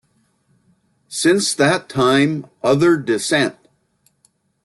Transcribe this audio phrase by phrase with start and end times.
[1.09, 3.55] Since that time other Dissent!